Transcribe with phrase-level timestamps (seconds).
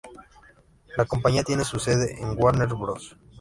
[0.97, 3.15] La compañía tiene su sede en Warner Bros.